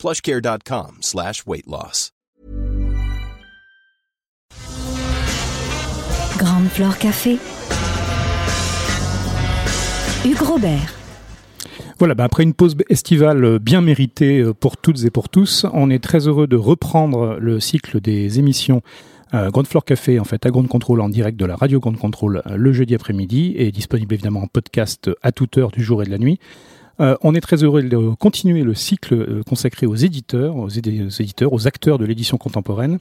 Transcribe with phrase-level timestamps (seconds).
[0.00, 2.12] plushcare.com slash weight loss.
[6.38, 7.38] Grande Fleur Café.
[10.24, 10.94] Hugues Robert.
[11.98, 16.02] Voilà, bah après une pause estivale bien méritée pour toutes et pour tous, on est
[16.02, 18.80] très heureux de reprendre le cycle des émissions
[19.34, 21.98] euh, Ground Floor Café, en fait, à Ground Control en direct de la radio Ground
[21.98, 26.06] Control le jeudi après-midi et disponible évidemment en podcast à toute heure du jour et
[26.06, 26.40] de la nuit.
[27.00, 31.52] Euh, on est très heureux de continuer le cycle euh, consacré aux éditeurs, aux, éditeurs,
[31.52, 32.98] aux acteurs de l'édition contemporaine.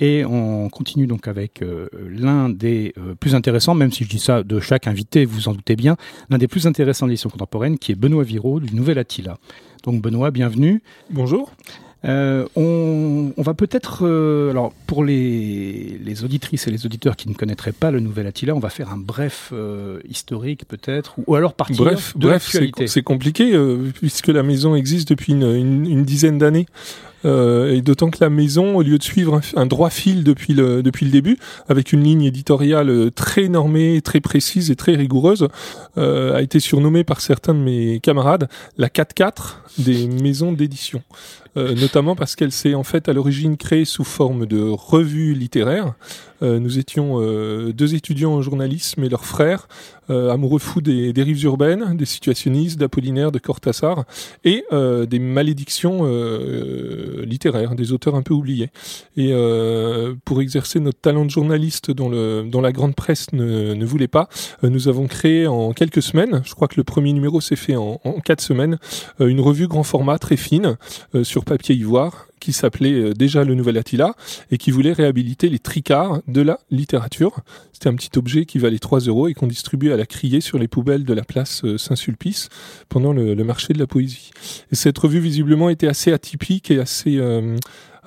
[0.00, 4.42] Et on continue donc avec euh, l'un des plus intéressants, même si je dis ça
[4.44, 5.96] de chaque invité, vous en doutez bien,
[6.30, 9.38] l'un des plus intéressants de l'édition contemporaine, qui est Benoît Viraud du Nouvel Attila.
[9.82, 10.82] Donc Benoît, bienvenue.
[11.10, 11.50] Bonjour.
[12.04, 17.28] Euh, on, on, va peut-être, euh, alors pour les, les, auditrices et les auditeurs qui
[17.28, 21.34] ne connaîtraient pas le Nouvel Attila, on va faire un bref euh, historique peut-être, ou,
[21.34, 25.86] alors partir bref, de bref, C'est compliqué euh, puisque la maison existe depuis une, une,
[25.86, 26.66] une dizaine d'années.
[27.24, 30.82] Euh, et d'autant que la maison, au lieu de suivre un, droit fil depuis le,
[30.82, 31.38] depuis le début,
[31.68, 35.48] avec une ligne éditoriale très normée, très précise et très rigoureuse,
[35.96, 41.02] euh, a été surnommée par certains de mes camarades la 4-4 des maisons d'édition.
[41.56, 45.94] Euh, notamment parce qu'elle s'est en fait à l'origine créée sous forme de revue littéraire.
[46.40, 49.66] Euh, nous étions euh, deux étudiants en journalisme et leurs frères,
[50.08, 54.06] amoureux fous des, rives urbaines, des situationnistes, d'Apollinaire, de Cortassar,
[54.42, 56.06] et des malédictions
[57.26, 58.70] littéraires, des auteurs un peu oubliés.
[59.18, 59.34] Et
[60.24, 64.08] pour exercer notre talent de journaliste dont, le, dont la grande presse ne, ne voulait
[64.08, 64.30] pas,
[64.62, 68.00] nous avons créé en quelques semaines, je crois que le premier numéro s'est fait en,
[68.02, 68.78] en, quatre semaines,
[69.20, 70.78] une revue grand format très fine
[71.22, 74.14] sur papier ivoire qui s'appelait euh, déjà le Nouvel Attila
[74.50, 77.40] et qui voulait réhabiliter les tricards de la littérature.
[77.72, 80.58] C'était un petit objet qui valait 3 euros et qu'on distribuait à la criée sur
[80.58, 82.48] les poubelles de la place euh, Saint-Sulpice
[82.88, 84.30] pendant le, marché de la poésie.
[84.72, 87.56] Et cette revue visiblement était assez atypique et assez euh,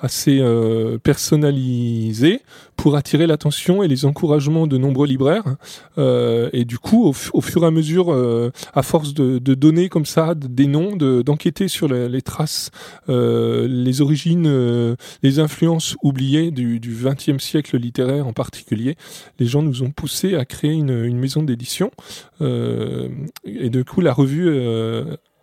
[0.02, 2.42] assez euh, personnalisé
[2.76, 5.56] pour attirer l'attention et les encouragements de nombreux libraires.
[5.98, 9.88] Euh, et du coup, au, fur et à mesure, euh, à force de, de, donner
[9.88, 12.72] comme ça des noms, d'enquêter sur les, traces,
[13.08, 18.96] euh, les origines, euh, les influences oubliées du XXe siècle littéraire en particulier,
[19.38, 21.92] les gens nous ont poussé à créer une, une maison d'édition.
[22.40, 24.50] et du coup, la revue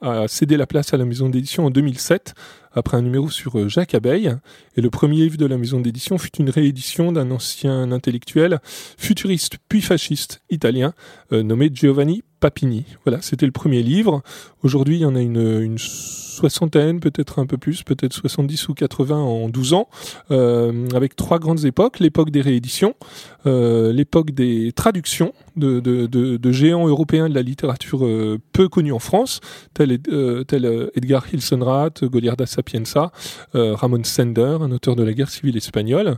[0.02, 2.34] a cédé la place à la maison d'édition en 2007
[2.74, 4.36] après un numéro sur euh, Jacques Abeille.
[4.76, 8.60] Et le premier livre de la maison d'édition fut une réédition d'un ancien intellectuel
[8.98, 10.94] futuriste puis fasciste italien
[11.32, 12.86] euh, nommé Giovanni Papini.
[13.06, 14.22] Voilà, c'était le premier livre.
[14.64, 19.18] Aujourd'hui, il y en a une, soixantaine, peut-être un peu plus, peut-être 70 ou 80
[19.18, 19.90] en 12 ans,
[20.32, 22.00] euh, avec trois grandes époques.
[22.00, 22.96] L'époque des rééditions,
[23.44, 28.08] l'époque des traductions de, géants européens de la littérature
[28.54, 29.42] peu connus en France,
[29.74, 30.00] tel,
[30.48, 33.12] tel euh, Edgar Hilsenrath, Goliarda Sapienza,
[33.54, 36.18] Ramon Sender, un auteur de la guerre civile espagnole.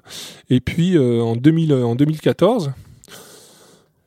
[0.50, 2.72] Et puis en, 2000, en 2014,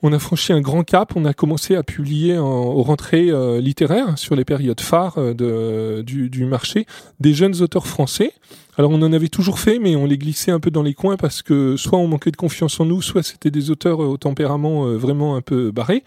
[0.05, 1.15] on a franchi un grand cap.
[1.17, 6.03] On a commencé à publier en, aux rentrées euh, littéraires sur les périodes phares euh,
[6.03, 6.87] du, marché
[7.21, 8.35] des jeunes auteurs français
[8.77, 11.17] alors on en avait toujours fait, mais on les glissait un peu dans les coins
[11.17, 14.17] parce que soit on manquait de confiance en nous, soit c'était des auteurs euh, au
[14.17, 16.03] tempérament euh, vraiment un peu barré.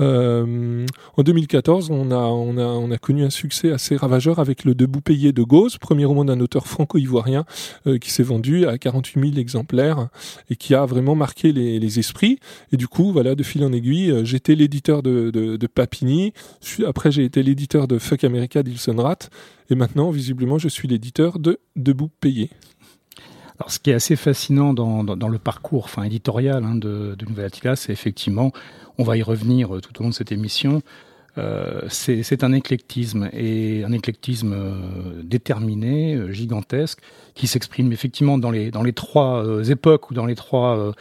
[0.00, 0.84] Euh,
[1.16, 4.74] en 2014, on a, on, a, on a connu un succès assez ravageur avec le
[4.74, 7.44] Debout payé de Gauze, premier roman d'un auteur franco-ivoirien
[8.00, 10.08] qui s'est vendu à 48 000 exemplaires
[10.50, 12.38] et qui a vraiment marqué les, esprits.
[12.72, 16.32] Et du coup, voilà, de fil en aiguille, j'étais l'éditeur de, de, de, Papini,
[16.86, 19.30] après j'ai été l'éditeur de Fuck America d'Ilsenrath,
[19.72, 22.50] et maintenant, visiblement, je suis l'éditeur de Debout Payé.
[23.58, 27.46] Alors, ce qui est assez fascinant dans, le parcours enfin, éditorial hein, de, de Nouvelle
[27.46, 28.52] Attila, c'est effectivement,
[28.98, 30.82] on va y revenir euh, tout au long de cette émission,
[31.38, 37.00] euh, c'est un éclectisme et un éclectisme euh, déterminé, gigantesque,
[37.34, 40.92] qui s'exprime effectivement dans les, trois époques ou dans les trois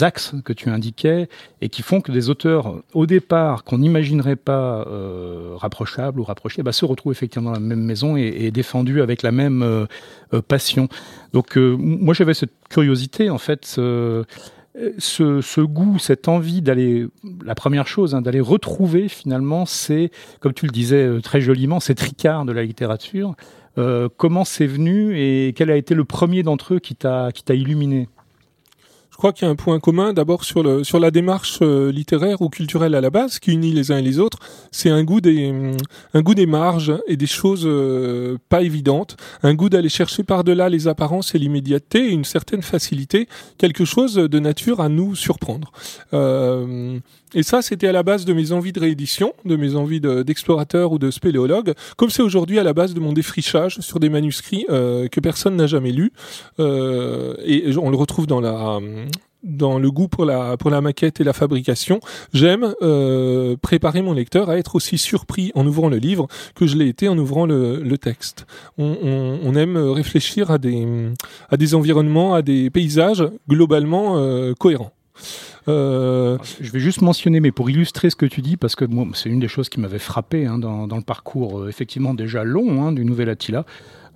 [0.00, 1.28] axes que tu indiquais
[1.60, 6.62] et qui font que des auteurs, au départ, qu'on n'imaginerait pas euh, rapprochables ou rapprochés,
[6.62, 9.86] bah, se retrouvent effectivement dans la même maison et, défendus avec la même euh,
[10.34, 10.88] euh passion.
[11.32, 13.64] Donc, euh, moi, j'avais cette curiosité, en fait.
[13.64, 14.24] ce,
[15.60, 17.06] goût, cette envie d'aller,
[17.44, 21.94] la première chose, hein, d'aller retrouver finalement, c'est, comme tu le disais très joliment, ces
[21.94, 23.34] tricards de la littérature,
[24.16, 28.08] comment c'est venu et quel a été le premier d'entre eux qui t'a illuminé?
[28.08, 28.21] je
[29.22, 32.96] crois qu'il y a un point commun d'abord sur la démarche euh, littéraire ou culturelle
[32.96, 34.40] à la base qui unit les uns et les autres,
[34.72, 35.52] c'est un goût des
[36.12, 41.36] des marges et des choses euh, pas évidentes, un goût d'aller chercher par-delà les apparences
[41.36, 43.28] et l'immédiateté et une certaine facilité,
[43.58, 45.70] quelque chose de nature à nous surprendre.
[46.14, 46.98] Euh,
[47.34, 50.92] et ça, c'était à la base de mes envies de réédition, de mes envies d'explorateur
[50.92, 54.66] ou de spéléologue, comme c'est aujourd'hui à la base de mon défrichage sur des manuscrits
[54.68, 56.12] que personne n'a jamais lus.
[56.58, 58.80] Et on le retrouve dans la
[59.42, 62.00] dans le goût pour la pour la maquette et la fabrication,
[62.32, 66.76] j'aime euh, préparer mon lecteur à être aussi surpris en ouvrant le livre que je
[66.76, 68.46] l'ai été en ouvrant le, le texte.
[68.78, 70.86] On, on, on, aime réfléchir à des
[71.50, 74.92] à des environnements, à des paysages globalement euh, cohérents.
[75.68, 76.38] Euh...
[76.60, 79.40] Je vais juste mentionner, mais pour illustrer ce que tu dis, parce que c'est une
[79.40, 83.04] des choses qui m'avait frappé hein, dans, le parcours euh, effectivement déjà long hein, du
[83.04, 83.64] Nouvel Attila,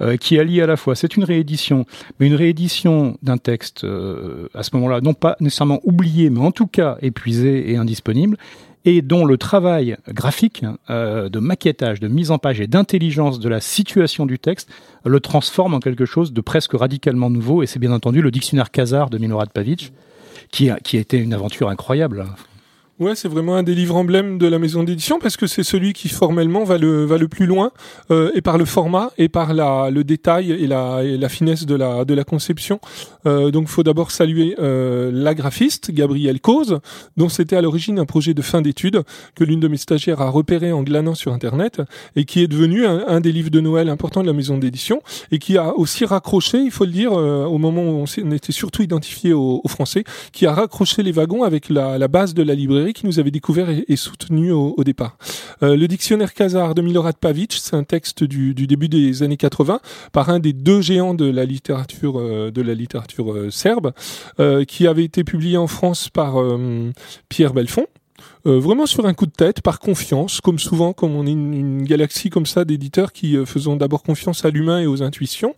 [0.00, 1.86] euh, qui allie à la fois, c'est une réédition,
[2.18, 6.66] mais une réédition d'un texte à ce moment-là, non pas nécessairement oublié, mais en tout
[6.66, 8.36] cas épuisé et indisponible,
[8.86, 13.48] et dont le travail graphique euh, de maquettage, de mise en page et d'intelligence de
[13.48, 14.70] la situation du texte
[15.04, 17.62] le transforme en quelque chose de presque radicalement nouveau.
[17.62, 19.92] Et c'est bien entendu le dictionnaire Khazar de Milorad Pavic,
[20.56, 22.24] qui a, une aventure incroyable.
[22.98, 25.92] Ouais, c'est vraiment un des livres emblèmes de la maison d'édition parce que c'est celui
[25.92, 27.70] qui formellement va le va le plus loin
[28.10, 31.66] euh, et par le format et par la le détail et la et la finesse
[31.66, 32.80] de la de la conception.
[33.26, 36.78] Euh, donc, faut d'abord saluer euh, la graphiste Gabrielle Cause,
[37.16, 39.02] dont c'était à l'origine un projet de fin d'études
[39.34, 41.82] que l'une de mes stagiaires a repéré en glanant sur internet
[42.14, 45.02] et qui est devenu un, des livres de Noël importants de la maison d'édition
[45.32, 48.52] et qui a aussi raccroché, il faut le dire, euh, au moment où on, était
[48.52, 52.42] surtout identifié aux, aux, Français, qui a raccroché les wagons avec la, la base de
[52.42, 55.16] la librairie qui nous avait découvert et, soutenu au, départ.
[55.62, 59.80] Euh, le dictionnaire Khazar de Milorad Pavic, c'est un texte du, début des années 80
[60.12, 63.92] par un des deux géants de la littérature euh, de la littérature euh, serbe,
[64.68, 66.36] qui avait été publié en France par
[67.28, 67.86] Pierre Belfond
[68.46, 71.82] euh, vraiment sur un coup de tête, par confiance, comme souvent, comme on est une,
[71.82, 75.54] galaxie comme ça d'éditeurs qui euh, faisons d'abord confiance à l'humain et aux intuitions.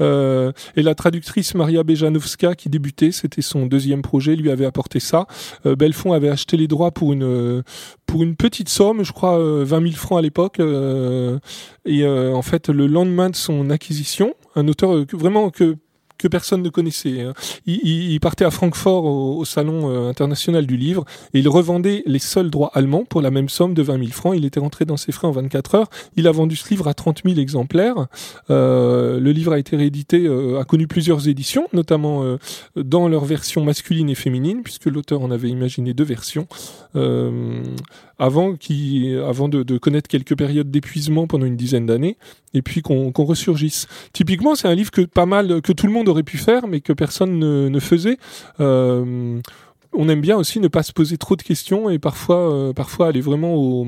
[0.00, 5.00] Euh, et la traductrice Maria Bejanovska, qui débutait, c'était son deuxième projet, lui avait apporté
[5.00, 5.26] ça.
[5.66, 7.62] Euh, Belfond avait acheté les droits pour une
[8.06, 10.58] pour une petite somme, je crois 20 000 francs à l'époque.
[10.58, 15.76] et en fait, le lendemain de son acquisition, un auteur vraiment que
[16.20, 17.22] que personne ne connaissait.
[17.22, 17.32] Hein.
[17.66, 22.50] Il, partait à Francfort au, salon euh, international du livre et il revendait les seuls
[22.50, 24.34] droits allemands pour la même somme de 20 000 francs.
[24.36, 25.90] Il était rentré dans ses frais en 24 heures.
[26.16, 28.06] Il a vendu ce livre à 30 000 exemplaires.
[28.50, 32.36] Euh, le livre a été réédité, euh, a connu plusieurs éditions, notamment
[32.76, 36.46] dans leur version masculine et féminine, puisque l'auteur en avait imaginé deux versions.
[38.20, 38.52] Avant,
[39.48, 42.18] de, connaître quelques périodes d'épuisement pendant une dizaine d'années,
[42.52, 43.88] et puis qu'on ressurgisse.
[44.12, 46.80] Typiquement, c'est un livre que pas mal, que tout le monde aurait pu faire, mais
[46.80, 48.18] que personne ne, faisait.
[48.60, 49.40] Euh,
[49.92, 53.08] on aime bien aussi ne pas se poser trop de questions et parfois, euh, parfois
[53.08, 53.86] aller vraiment au,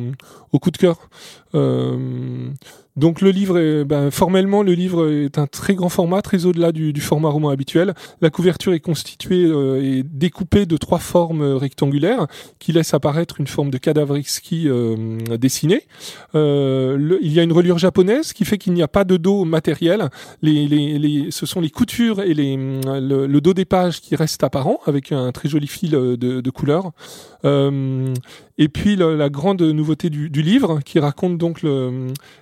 [0.52, 1.08] au coup de cœur.
[1.54, 2.48] Euh,
[2.96, 6.72] donc le livre, est, ben, formellement, le livre est un très grand format, très au-delà
[6.72, 7.94] du, format roman habituel.
[8.20, 12.26] La couverture est constituée euh, et découpée de trois formes rectangulaires
[12.58, 15.82] qui laissent apparaître une forme de cadavre exquis euh, dessiné.
[16.34, 19.44] Euh, il y a une reliure japonaise qui fait qu'il n'y a pas de dos
[19.44, 20.10] matériel.
[20.42, 24.44] Les, les, les, ce sont les coutures et les, le, dos des pages qui restent
[24.44, 26.92] apparents avec un très joli fil de, de couleur.
[27.44, 28.14] Euh,
[28.58, 31.62] et puis la, grande nouveauté du, du, livre, qui raconte donc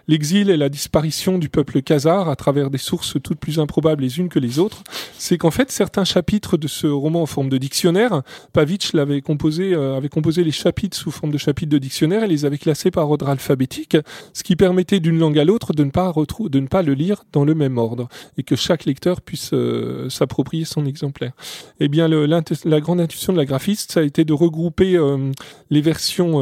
[0.08, 4.18] l'exil et la disparition du peuple khazar à travers des sources toutes plus improbables les
[4.18, 4.82] unes que les autres,
[5.18, 9.74] c'est qu'en fait certains chapitres de ce roman en forme de dictionnaire, Pavitch l'avait composé,
[9.74, 12.90] euh, avait composé les chapitres sous forme de chapitres de dictionnaire et les avait classés
[12.90, 13.96] par ordre alphabétique,
[14.32, 17.24] ce qui permettait d'une langue à l'autre de ne pas de ne pas le lire
[17.32, 21.32] dans le même ordre et que chaque lecteur puisse euh, s'approprier son exemplaire.
[21.80, 25.32] Eh bien, la grande intuition de la graphiste, ça a été de regrouper euh,
[25.70, 26.40] les versions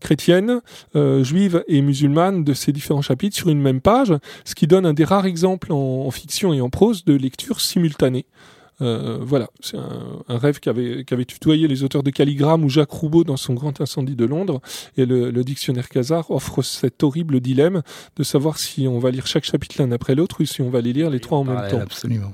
[0.00, 0.60] chrétienne,
[0.96, 4.14] euh, juive et musulmane de ces différents chapitres sur une même page,
[4.44, 8.26] ce qui donne un des rares exemples en, fiction et en prose de lecture simultanée.
[8.80, 13.24] Euh, voilà, c'est un, rêve qu'avait qu'avait tutoyé les auteurs de Calligramme ou Jacques Roubaud
[13.24, 14.60] dans son Grand Incendie de Londres.
[14.96, 17.82] Et le, dictionnaire Casar offre cet horrible dilemme
[18.16, 20.80] de savoir si on va lire chaque chapitre l'un après l'autre ou si on va
[20.80, 21.80] les lire les trois en même temps.
[21.80, 22.32] Absolument.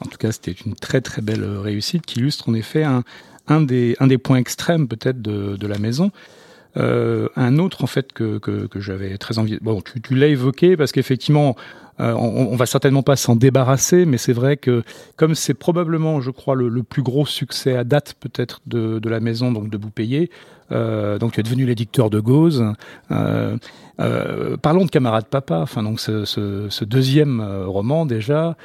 [0.00, 3.04] En tout cas, c'était une très très belle réussite qui illustre en effet un,
[3.46, 6.10] un des, un des points extrêmes peut-être de, de, la maison.
[6.76, 9.58] Un autre en fait que, que, que j'avais très envie.
[9.60, 11.56] Bon, tu, tu l'as évoqué parce qu'effectivement,
[12.00, 14.82] euh, on, on, va certainement pas s'en débarrasser, mais c'est vrai que
[15.14, 19.08] comme c'est probablement, je crois, le, le, plus gros succès à date peut-être de, de,
[19.08, 20.28] la maison, donc de Boupayé,
[20.72, 22.64] euh, donc tu es devenu l'édicteur de Gauze.
[23.12, 23.56] Euh,
[24.00, 28.56] euh, parlons de Camarade Papa, enfin donc ce, ce, ce deuxième euh, roman déjà.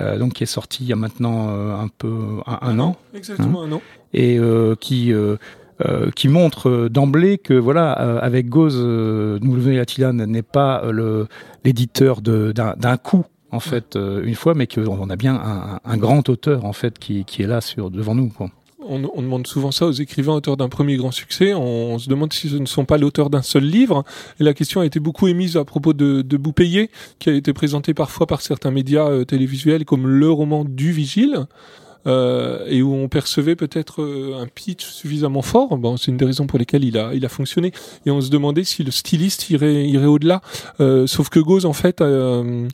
[0.00, 3.62] Euh, donc qui est sorti il y a maintenant un peu un, un an, exactement
[3.62, 3.82] hein, un an,
[4.14, 4.38] et
[4.78, 5.12] qui
[5.84, 11.28] euh, qui montre d'emblée que voilà, euh, avec Gauze, euh, Nouvelle Attila n'est pas le
[11.64, 16.64] l'éditeur d'un coup en fait une fois, mais qu'on a bien un, un, grand auteur
[16.64, 18.28] en fait qui, qui est là sur devant nous.
[18.28, 18.50] Quoi.
[18.88, 21.54] On, on, demande souvent ça aux écrivains auteurs d'un premier grand succès.
[21.54, 24.04] On, on se demande si ce ne sont pas l'auteur d'un seul livre.
[24.40, 27.52] Et la question a été beaucoup émise à propos de, de Boupayé, qui a été
[27.52, 31.46] présenté parfois par certains médias euh, télévisuels comme le roman du Vigile
[32.06, 35.76] euh, et où on percevait peut-être euh, un pitch suffisamment fort.
[35.78, 37.72] Bon, c'est une des raisons pour lesquelles il a, il a fonctionné.
[38.06, 40.40] Et on se demandait si le styliste irait, irait au-delà.
[40.80, 42.68] Euh, sauf que Gauze, en fait, euh,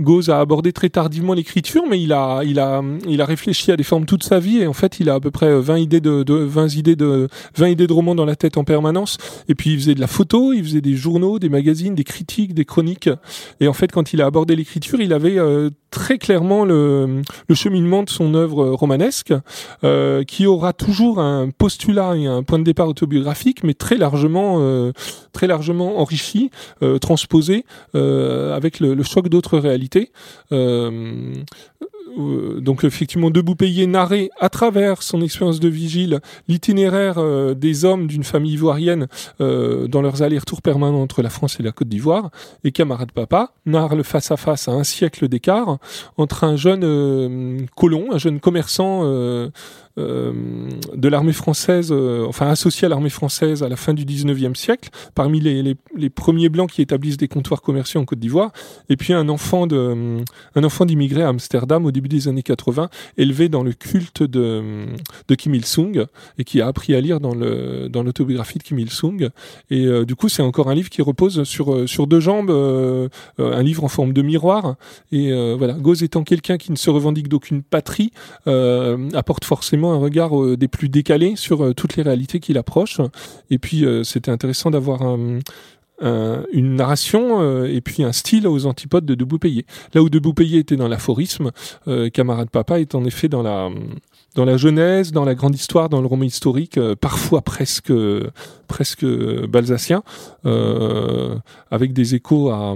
[0.00, 3.76] Gauze a abordé très tardivement l'écriture, mais il a, il a, il a réfléchi à
[3.76, 6.00] des formes toute sa vie et en fait, il a à peu près 20 idées
[6.00, 9.16] de, de 20 idées de, 20 idées de romans dans la tête en permanence.
[9.48, 12.54] Et puis, il faisait de la photo, il faisait des journaux, des magazines, des critiques,
[12.54, 13.08] des chroniques.
[13.60, 17.54] Et en fait, quand il a abordé l'écriture, il avait euh, très clairement le, le,
[17.54, 19.32] cheminement de son œuvre romanesque,
[19.82, 24.58] euh, qui aura toujours un postulat et un point de départ autobiographique, mais très largement,
[24.60, 24.92] euh,
[25.32, 26.50] très largement enrichi,
[26.82, 29.85] euh, transposé euh, avec le, le choc d'autres réalités
[30.52, 31.34] euh,
[31.82, 31.86] euh,
[32.16, 38.06] donc effectivement Debout payé narré à travers son expérience de vigile l'itinéraire euh, des hommes
[38.06, 39.08] d'une famille ivoirienne
[39.40, 42.30] euh, dans leurs allers-retours permanents entre la France et la Côte d'Ivoire.
[42.64, 45.78] Et camarade papa narre le face à face à un siècle d'écart
[46.16, 49.50] entre un jeune euh, colon un jeune commerçant euh,
[49.98, 54.54] euh, de l'armée française, euh, enfin associé à l'armée française à la fin du 19e
[54.54, 55.74] siècle, parmi les,
[56.10, 58.52] premiers blancs qui établissent des comptoirs commerciaux en Côte d'Ivoire,
[58.90, 60.18] et puis un enfant de,
[60.54, 64.86] un enfant d'immigré à Amsterdam au début des années 80, élevé dans le culte de,
[65.36, 66.06] Kim Il-sung
[66.38, 69.30] et qui a appris à lire dans l'autobiographie de Kim Il-sung.
[69.70, 72.50] Et euh, du coup, c'est encore un livre qui repose sur euh, sur deux jambes,
[72.50, 74.76] euh, un livre en forme de miroir.
[75.12, 78.12] Et voilà, Gauze étant quelqu'un qui ne se revendique d'aucune patrie,
[78.46, 83.00] apporte forcément un regard des plus décalés sur toutes les réalités qu'il approche.
[83.50, 85.38] Et puis c'était intéressant d'avoir un,
[86.02, 89.66] un, une narration euh, et puis un style aux antipodes de Debout Payé.
[89.94, 91.52] Là où Debout Payé était dans l'aphorisme,
[91.88, 93.70] euh, Camarade Papa est en effet dans la
[94.34, 97.92] dans la genèse, dans la grande histoire, dans le roman historique, euh, parfois presque
[98.68, 99.06] presque
[99.46, 100.02] balsacien,
[101.70, 102.74] avec des échos à,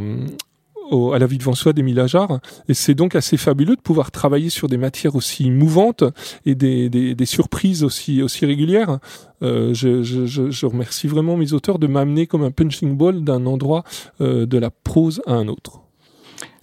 [1.13, 2.41] à la vie de François d'Émile Ajar.
[2.69, 6.05] Et c'est donc assez fabuleux de pouvoir travailler sur des matières aussi mouvantes
[6.47, 8.99] et des, des, surprises aussi, aussi régulières.
[9.43, 13.47] Euh, je, je, je, remercie vraiment mes auteurs de m'amener comme un punching ball d'un
[13.47, 13.85] endroit
[14.21, 15.81] euh, de la prose à un autre.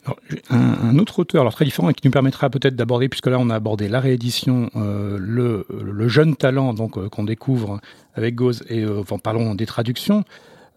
[0.06, 0.20] Alors,
[0.50, 3.50] un, autre auteur, alors très différent, et qui nous permettra peut-être d'aborder, puisque là on
[3.50, 7.82] a abordé la réédition, euh, le, le, jeune talent donc euh, qu'on découvre
[8.14, 10.24] avec Gauze, et enfin, parlons des traductions.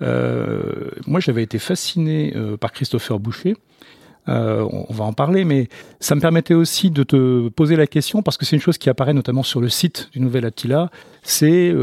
[0.03, 3.57] Euh, moi, j'avais été fasciné euh, par Christopher Boucher.
[4.29, 8.23] Euh, on va en parler, mais ça me permettait aussi de te poser la question,
[8.23, 10.91] parce que c'est une chose qui apparaît notamment sur le site du Nouvel Attila,
[11.23, 11.75] c'est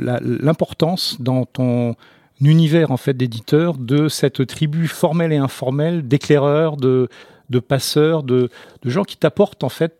[0.00, 1.96] l'importance dans ton
[2.40, 7.08] univers en fait d'éditeur de cette tribu formelle et informelle d'éclaireurs, de,
[7.66, 8.50] passeurs, de,
[8.84, 9.98] gens qui t'apportent en fait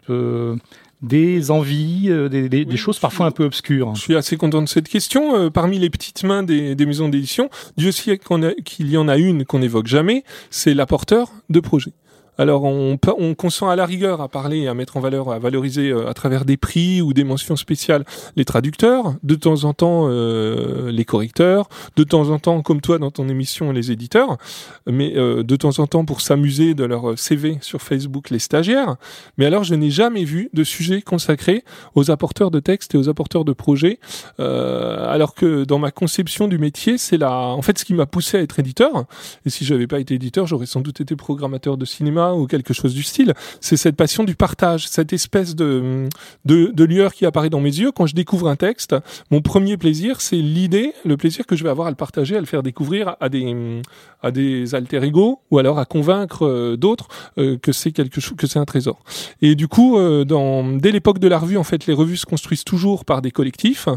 [1.02, 3.94] des envies, euh, des, des, oui, des, choses parfois un peu obscures.
[3.94, 5.36] Je suis assez content de cette question.
[5.36, 9.16] Euh, parmi les petites mains des, des maisons d'édition, Dieu sait qu'il y en a
[9.16, 11.92] une qu'on n'évoque jamais, c'est l'apporteur de projet.
[12.40, 15.90] Alors on, on consent à la rigueur à parler, à mettre en valeur, à valoriser
[15.90, 18.04] euh, à travers des prix ou des mentions spéciales
[18.36, 22.98] les traducteurs, de temps en temps euh, les correcteurs, de temps en temps comme toi
[22.98, 24.38] dans ton émission les éditeurs,
[24.86, 28.96] mais euh, de temps en temps pour s'amuser de leur CV sur Facebook les stagiaires.
[29.36, 31.64] Mais alors je n'ai jamais vu de sujet consacré
[31.96, 33.98] aux apporteurs de textes et aux apporteurs de projets,
[34.38, 38.38] alors que dans ma conception du métier, c'est la, en fait ce qui m'a poussé
[38.38, 39.04] à être éditeur.
[39.44, 42.74] Et si j'avais pas été éditeur, j'aurais sans doute été programmateur de cinéma ou quelque
[42.74, 43.34] chose du style.
[43.60, 46.08] C'est cette passion du partage, cette espèce de,
[46.44, 48.94] de, lueur qui apparaît dans mes yeux quand je découvre un texte.
[49.30, 52.40] Mon premier plaisir, c'est l'idée, le plaisir que je vais avoir à le partager, à
[52.40, 53.82] le faire découvrir à des,
[54.22, 57.08] à des alter ego ou alors à convaincre euh, d'autres
[57.38, 59.02] euh, que c'est quelque chose, que c'est un trésor.
[59.42, 62.26] Et du coup, euh, dans, dès l'époque de la revue, en fait, les revues se
[62.26, 63.88] construisent toujours par des collectifs.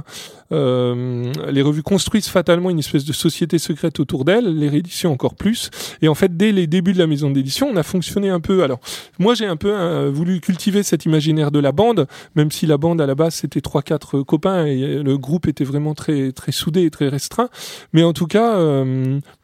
[0.51, 5.69] Les revues construisent fatalement une espèce de société secrète autour d'elles, les rééditions encore plus.
[6.01, 8.63] Et en fait, dès les débuts de la maison d'édition, on a fonctionné un peu.
[8.63, 8.79] Alors,
[9.19, 13.01] moi, j'ai un peu voulu cultiver cet imaginaire de la bande, même si la bande
[13.01, 16.83] à la base c'était trois quatre copains et le groupe était vraiment très très soudé
[16.83, 17.49] et très restreint.
[17.93, 18.57] Mais en tout cas,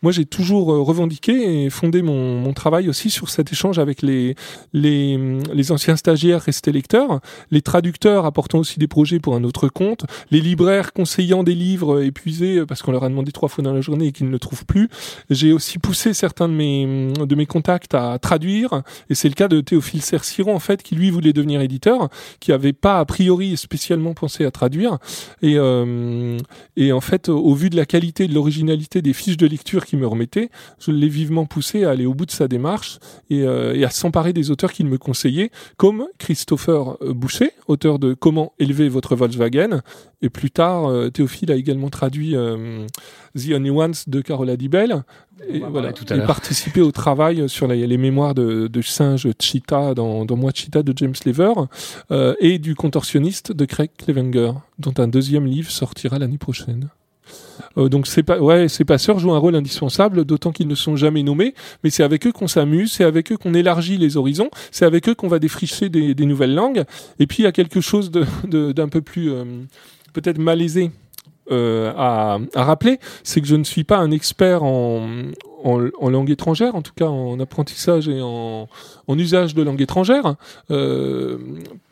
[0.02, 4.36] moi, j'ai toujours revendiqué et fondé mon, mon travail aussi sur cet échange avec les
[4.74, 5.18] les
[5.54, 7.20] les anciens stagiaires restés lecteurs,
[7.52, 12.02] les traducteurs apportant aussi des projets pour un autre compte, les libraires conseillant des livres
[12.02, 14.40] épuisés parce qu'on leur a demandé trois fois dans la journée et qu'ils ne le
[14.40, 14.90] trouvent plus.
[15.30, 18.48] J'ai aussi poussé certains de mes de mes contacts à traduire
[19.10, 22.10] et c'est le cas de Théophile Cerciron en fait qui lui voulait devenir éditeur,
[22.40, 24.98] qui avait pas a priori spécialement pensé à traduire.
[25.42, 26.38] Et euh,
[26.92, 30.00] en fait au vu de la qualité et de l'originalité des fiches de lecture qu'il
[30.00, 30.50] me remettait,
[30.80, 33.00] je l'ai vivement poussé à aller au bout de sa démarche
[33.30, 38.14] et, euh, et à s'emparer des auteurs qu'il me conseillait comme Christopher Boucher, auteur de
[38.14, 39.82] Comment élever votre Volkswagen
[40.22, 42.36] et plus tard euh, Théophile a également traduit
[43.38, 45.04] The Only Ones de Carola Dibel
[45.48, 50.26] et, voilà, tout à participé au travail sur les, mémoires de, de singe Cheetah dans,
[50.26, 51.54] dans Moi Cheetah de James Lever
[52.12, 56.90] euh, et du contorsionniste de Craig Clevenger, dont un deuxième livre sortira l'année prochaine.
[57.78, 60.96] Euh, donc c'est pas ouais, ces passeurs jouent un rôle indispensable, d'autant qu'ils ne sont
[60.96, 61.54] jamais nommés,
[61.84, 65.08] mais c'est avec eux qu'on s'amuse, c'est avec eux qu'on élargit les horizons, c'est avec
[65.10, 66.84] eux qu'on va défricher des, des, nouvelles langues.
[67.20, 69.44] Et puis il y a quelque chose d'un de, d'un peu plus euh,
[70.14, 70.92] peut-être malaisé
[71.52, 75.08] euh, à, à, rappeler, c'est que je ne suis pas un expert en,
[75.64, 78.68] en, en, langue étrangère, en tout cas en apprentissage et en,
[79.08, 80.36] en usage de langue étrangère.
[80.72, 81.38] Euh,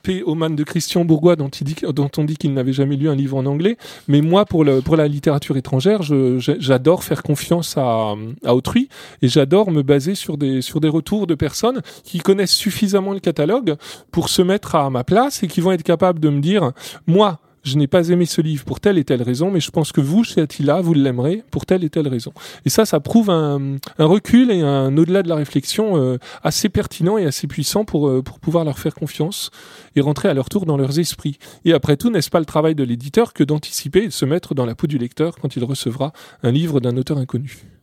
[0.04, 0.24] P.
[0.26, 3.16] Oman de Christian Bourgois, dont, il dit, dont on dit qu'il n'avait jamais lu un
[3.16, 3.78] livre en anglais.
[4.08, 8.90] Mais moi, pour, le, pour la littérature étrangère, j'adore faire confiance à, à autrui
[9.22, 13.20] et j'adore me baser sur des, sur des retours de personnes qui connaissent suffisamment le
[13.20, 13.76] catalogue
[14.12, 16.72] pour se mettre à ma place et qui vont être capables de me dire,
[17.08, 19.92] moi, je n'ai pas aimé ce livre pour telle et telle raison, mais je pense
[19.92, 22.32] que vous, chez Attila, vous l'aimerez pour telle et telle raison.
[22.64, 27.18] Et ça, ça prouve un, recul et un au-delà de la réflexion euh, assez pertinent
[27.18, 29.50] et assez puissant pour, euh, pour pouvoir leur faire confiance
[29.96, 31.40] et rentrer à leur tour dans leurs esprits.
[31.66, 34.54] Et après tout, n'est-ce pas le travail de l'éditeur que d'anticiper et de se mettre
[34.54, 37.75] dans la peau du lecteur quand il recevra un livre d'un auteur inconnu?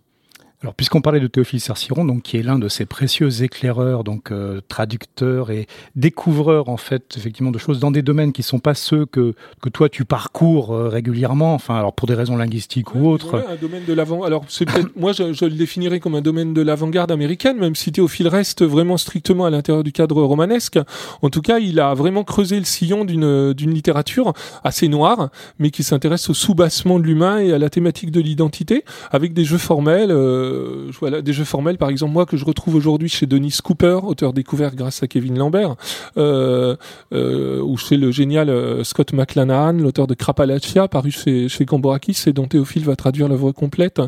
[0.62, 4.31] Alors, puisqu'on parlait de Théophile Cerciron, donc qui est l'un de ces précieux éclaireurs, donc
[4.31, 5.66] euh, traducteurs et
[5.97, 9.69] découvreurs en fait effectivement de choses dans des domaines qui sont pas ceux que que
[9.69, 11.54] toi tu parcours euh, régulièrement.
[11.54, 13.45] Enfin, alors pour des raisons linguistiques ou autres.
[13.49, 14.23] un domaine de l'avant.
[14.23, 17.75] Alors, c'est peut-être moi je, je, le définirais comme un domaine de l'avant-garde américaine, même
[17.75, 20.78] si Théophile reste vraiment strictement à l'intérieur du cadre romanesque.
[21.23, 25.71] En tout cas, il a vraiment creusé le sillon d'une d'une littérature assez noire, mais
[25.71, 29.59] qui s'intéresse au soubassement de l'humain et à la thématique de l'identité, avec des jeux
[29.59, 30.12] formels.
[30.12, 33.56] Euh, euh, voilà, des jeux formels, par exemple, moi, que je retrouve aujourd'hui chez Denis
[33.62, 35.76] Cooper, auteur découvert grâce à Kevin Lambert,
[36.16, 36.76] euh,
[37.12, 42.32] euh, ou chez le génial Scott McLanahan, l'auteur de Krapalachia, paru chez, chez Gamborakis et
[42.32, 44.00] dont Théophile va traduire l'œuvre complète.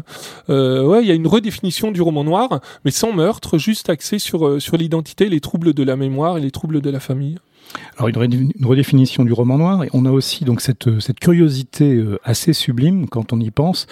[0.48, 4.60] Ouais, il y a une redéfinition du roman noir, mais sans meurtre, juste axé sur,
[4.60, 7.36] sur l'identité, les troubles de la mémoire et les troubles de la famille.
[7.96, 12.52] Alors une, redéfinition du roman noir, et on a aussi donc cette, cette curiosité assez
[12.52, 13.86] sublime quand on y pense,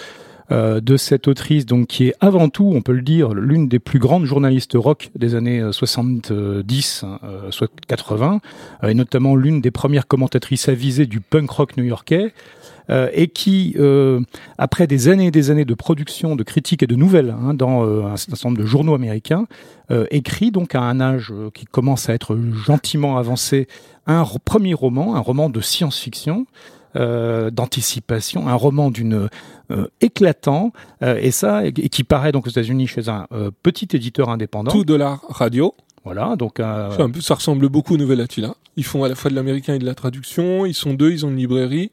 [0.51, 3.79] euh, de cette autrice, donc qui est avant tout, on peut le dire, l'une des
[3.79, 8.39] plus grandes journalistes rock des années 70, euh, soit 80,
[8.83, 12.33] euh, et notamment l'une des premières commentatrices avisées du punk rock new-yorkais.
[12.89, 14.19] Euh, et qui, euh,
[14.57, 17.85] après des années et des années de production, de critiques et de nouvelles hein, dans
[17.85, 19.47] euh, un certain nombre de journaux américains,
[20.09, 23.67] écrit donc à un âge qui commence à être gentiment avancé
[24.07, 26.47] un premier roman, un roman de science-fiction,
[26.95, 29.29] euh, d'anticipation, un roman d'une
[29.71, 33.27] euh, éclatant, euh, et ça, et qui paraît donc aux États-Unis chez un
[33.63, 34.71] petit éditeur indépendant.
[34.71, 35.75] Tout de la radio.
[36.05, 38.55] Voilà, donc un peu, ça ressemble beaucoup au Nouvel Attila.
[38.75, 40.65] Ils font à la fois de l'américain et de la traduction.
[40.65, 41.91] Ils sont deux, ils ont une librairie.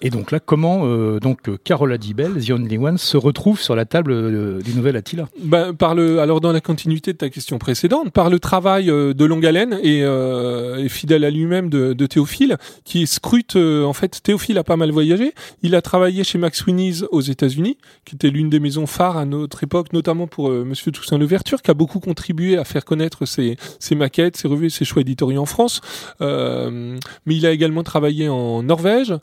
[0.00, 3.84] Et donc là, comment euh, donc Carola Dibel, The Only One, se retrouve sur la
[3.84, 5.28] table euh, du nouvel Attila?
[5.42, 9.12] Ben, par le, Alors dans la continuité de ta question précédente, par le travail euh,
[9.12, 13.84] de longue haleine et, euh, et fidèle à lui-même de, de, Théophile, qui scrute, euh,
[13.84, 15.34] en fait, Théophile a pas mal voyagé.
[15.62, 19.24] Il a travaillé chez Max Winnie's aux États-Unis, qui était l'une des maisons phares à
[19.24, 23.56] notre époque, notamment pour Monsieur Toussaint Louverture, qui a beaucoup contribué à faire connaître ses,
[23.80, 25.80] ses maquettes, ses revues, ses choix éditoriaux en France.
[26.20, 29.14] mais il a également travaillé en Norvège.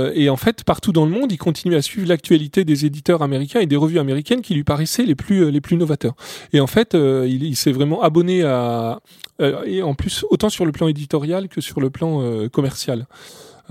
[0.01, 3.21] euh, et en fait, partout dans le monde, il continue à suivre l'actualité des éditeurs
[3.21, 6.15] américains et des revues américaines qui lui paraissaient les plus euh, les plus novateurs.
[6.53, 8.99] Et en fait, euh, il, s'est vraiment abonné à
[9.65, 13.07] et en plus autant sur le plan éditorial que sur le plan commercial.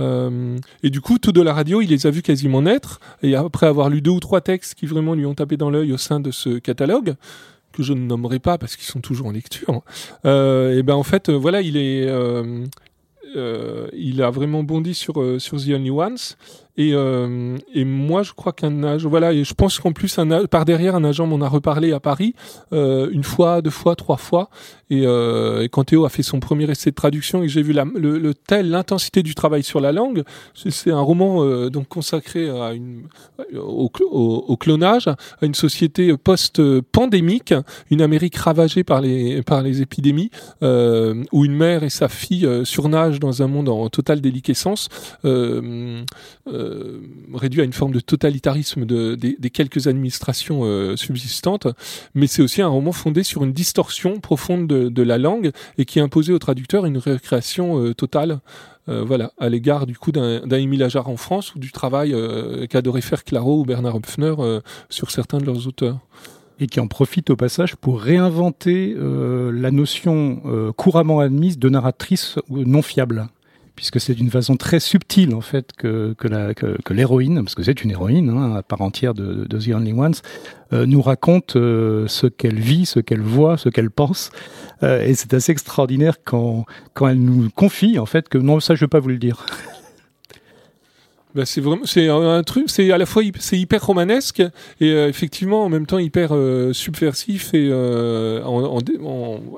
[0.01, 2.99] Et du coup, tout de la radio, il les a vus quasiment naître.
[3.23, 5.93] Et après avoir lu deux ou trois textes qui vraiment lui ont tapé dans l'œil
[5.93, 7.14] au sein de ce catalogue,
[7.73, 9.83] que je ne nommerai pas parce qu'ils sont toujours en lecture,
[10.25, 12.11] et ben en fait, voilà, il est,
[13.93, 16.37] il a vraiment bondi sur, euh, sur The Only Ones.
[16.76, 20.46] Et, euh, et moi, je crois qu'un agent, voilà, et je pense qu'en plus, un,
[20.46, 22.35] par derrière, un agent m'en a reparlé à Paris
[22.72, 24.50] euh, une fois, deux fois, trois fois.
[24.90, 27.85] Et, euh, quand Théo a fait son premier essai de traduction et j'ai vu la,
[27.85, 32.50] le, le tel l'intensité du travail sur la langue, c'est un roman euh, donc consacré
[32.50, 33.04] à une,
[33.54, 37.54] au, au, au, clonage, à une société post-pandémique,
[37.90, 40.30] une Amérique ravagée par les par les épidémies,
[40.62, 44.88] euh, où une mère et sa fille euh, surnagent dans un monde en totale déliquescence.
[45.24, 46.04] Euh,
[46.70, 47.00] euh,
[47.35, 51.66] réduit à une forme de totalitarisme de, des, quelques administrations euh, subsistantes,
[52.14, 56.00] mais c'est aussi un roman fondé sur une distorsion profonde de, la langue et qui
[56.00, 58.40] imposait au traducteur une récréation euh, totale.
[58.87, 62.12] Voilà, à l'égard du coup d'un Émile Ajar en France ou du travail
[62.68, 64.35] qu'adorait faire Claro ou Bernard Höpfner
[64.88, 66.00] sur certains de leurs auteurs
[66.59, 72.83] et qui en profite au passage pour réinventer la notion couramment admise de narratrice non
[72.83, 73.28] fiable
[73.81, 77.90] puisque c'est d'une façon très subtile en fait que, que, l'héroïne, parce que c'est une
[77.90, 80.16] héroïne hein, à part entière de, de The Only Ones,
[80.75, 84.33] euh, nous raconte euh, ce qu'elle vit, ce qu'elle voit, ce qu'elle pense,
[84.83, 88.75] euh, et c'est assez extraordinaire quand, quand elle nous confie en fait que non, ça
[88.75, 89.47] je vais pas vous le dire.
[91.35, 94.43] Ben c'est vraiment c'est un truc c'est à la fois c'est hyper romanesque
[94.81, 96.33] et effectivement en même temps hyper
[96.73, 99.49] subversif et en, en.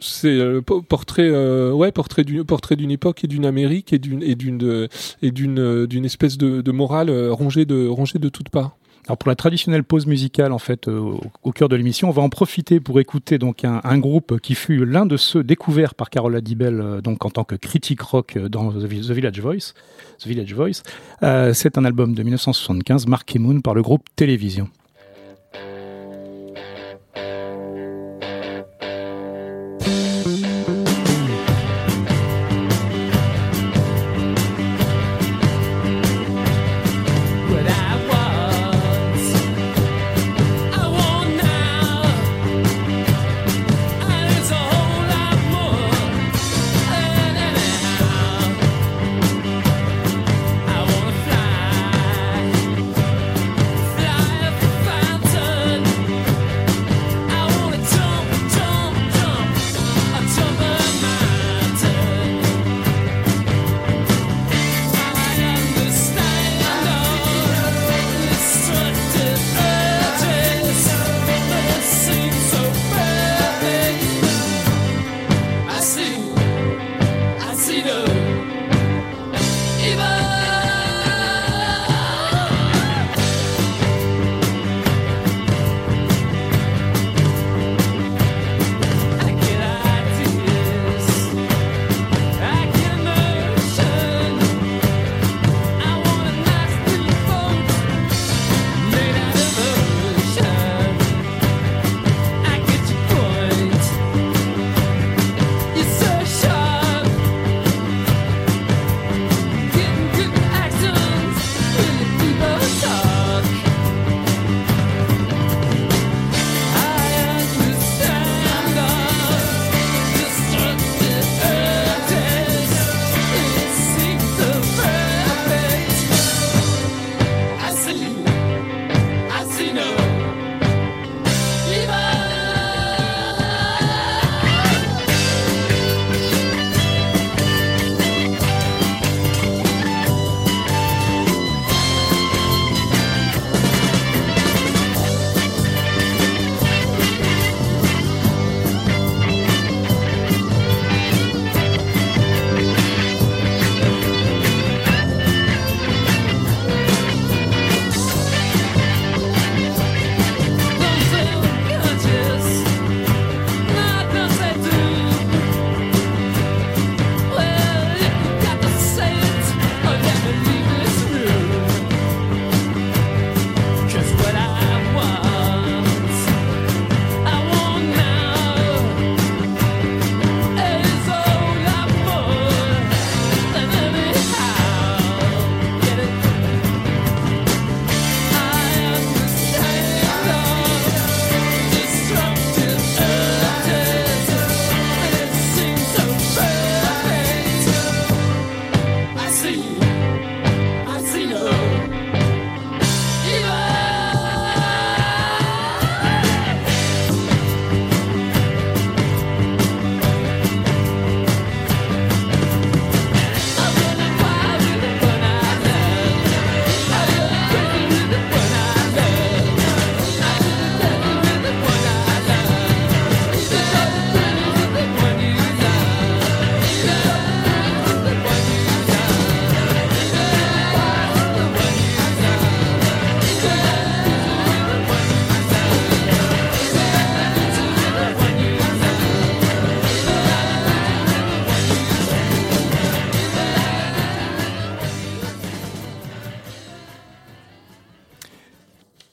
[0.00, 1.30] C'est le portrait
[1.70, 4.88] ouais portrait d'une portrait d'une époque et d'une Amérique et d'une
[5.22, 8.76] d'une espèce de, morale rongée de rongée de toutes parts.
[9.08, 12.20] Alors pour la traditionnelle pause musicale en fait euh, au cœur de l'émission, on va
[12.20, 16.42] en profiter pour écouter donc un, groupe qui fut l'un de ceux découverts par Carola
[16.42, 19.72] Dibel euh, donc en tant que critique rock dans The Village Voice.
[20.18, 20.54] The Village
[21.22, 24.68] euh, c'est un album de 1975 marqué Moon par le groupe Télévision.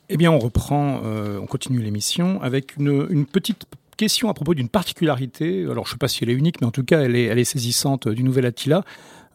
[0.10, 3.66] Eh bien, on reprend, euh, on continue l'émission avec une, une petite
[3.98, 5.64] question à propos d'une particularité.
[5.64, 7.24] Alors, je ne sais pas si elle est unique, mais en tout cas, elle est,
[7.24, 8.84] elle est saisissante du Nouvel Attila.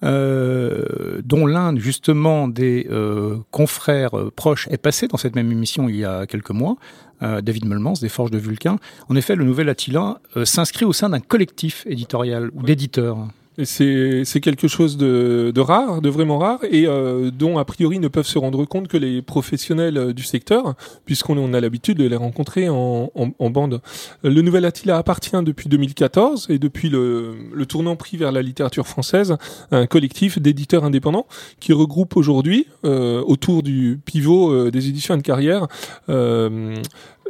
[0.03, 5.97] Euh, dont l'un justement des euh, confrères proches est passé dans cette même émission il
[5.97, 6.77] y a quelques mois,
[7.21, 8.79] David Melmans des Forges de Vulcain.
[9.11, 13.29] En effet, le Nouvel Attila s'inscrit au sein d'un collectif éditorial ou d'éditeurs.
[13.65, 18.09] C'est quelque chose de, de, rare, de vraiment rare, et euh, dont a priori ne
[18.09, 22.17] peuvent se rendre compte que les professionnels euh, du secteur, puisqu'on a l'habitude de les
[22.17, 23.81] rencontrer en, en, en, bande.
[24.23, 28.87] Le Nouvel Attila appartient depuis 2014 et depuis le, le tournant pris vers la littérature
[28.87, 29.37] française,
[29.71, 31.27] un collectif d'éditeurs indépendants
[31.59, 35.67] qui regroupe aujourd'hui euh, autour du pivot euh, des éditions de carrière
[36.09, 36.77] euh,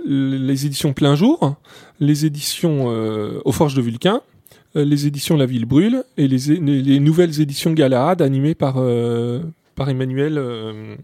[0.06, 1.56] les éditions plein jour,
[2.00, 2.86] les éditions
[3.44, 4.29] aux Forges de Vulcain, euh,
[4.74, 9.40] les éditions La Ville Brûle et les, les, les nouvelles éditions Galahad animées par, euh,
[9.74, 10.38] par Emmanuel.
[10.38, 10.96] Euh,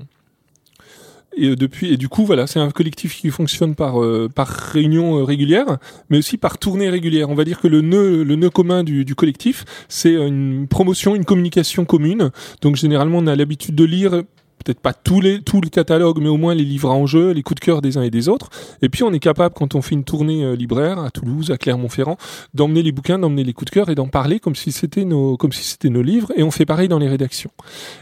[1.37, 5.23] et depuis et du coup voilà c'est un collectif qui fonctionne par euh, par réunion
[5.23, 5.77] régulière
[6.09, 9.05] mais aussi par tournée régulière on va dire que le nœud le nœud commun du,
[9.05, 12.31] du collectif c'est une promotion une communication commune
[12.63, 14.23] donc généralement on a l'habitude de lire
[14.67, 17.43] peut-être pas tous les, tout le catalogue, mais au moins les livres en jeu, les
[17.43, 18.51] coups de cœur des uns et des autres.
[18.83, 21.57] Et puis on est capable, quand on fait une tournée euh, libraire à Toulouse, à
[21.57, 22.17] Clermont-Ferrand,
[22.53, 25.37] d'emmener les bouquins, d'emmener les coups de cœur et d'en parler comme si c'était nos,
[25.37, 26.33] comme si c'était nos livres.
[26.37, 27.51] Et on fait pareil dans les rédactions.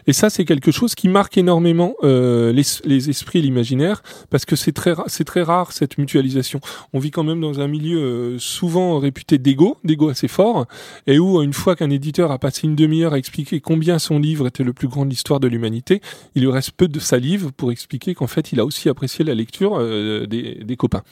[0.07, 4.47] Et ça, c'est quelque chose qui marque énormément euh, les, les esprits et l'imaginaire, parce
[4.47, 6.61] que c'est très, c'est très rare cette mutualisation.
[6.95, 10.65] On vit quand même dans un milieu euh, souvent réputé d'égo, d'égo assez fort,
[11.07, 14.47] et où une fois qu'un éditeur a passé une demi-heure à expliquer combien son livre
[14.47, 16.01] était le plus grand de l'histoire de l'humanité,
[16.35, 19.77] il reste peu de salive pour expliquer qu'en fait il a aussi apprécié la lecture
[19.79, 21.03] euh, des, copains.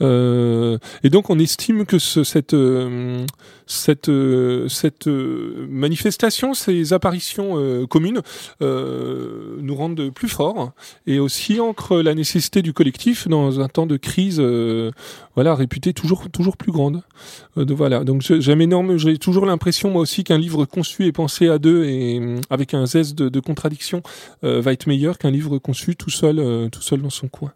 [0.00, 3.24] Euh, et donc on estime que ce, cette euh,
[3.66, 4.10] cette
[4.68, 8.20] cette manifestation, ces apparitions communes
[8.60, 10.72] nous rendent plus forts
[11.06, 14.42] et aussi ancrent la nécessité du collectif dans un temps de crise,
[15.34, 17.02] voilà réputé toujours toujours plus grande.
[17.56, 21.58] voilà donc j'aime énorme, j'ai toujours l'impression moi aussi qu'un livre conçu et pensé à
[21.58, 24.02] deux et avec un zeste de, de contradiction
[24.42, 27.52] va être meilleur qu'un livre conçu tout seul, euh, tout seul dans son coin.